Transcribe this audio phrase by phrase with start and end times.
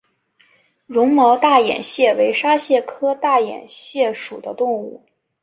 [0.87, 5.05] 绒毛大眼蟹为沙蟹科大眼蟹属的动物。